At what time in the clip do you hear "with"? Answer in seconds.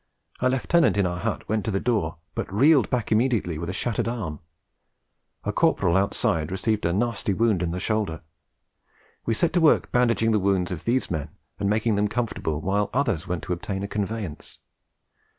3.59-3.69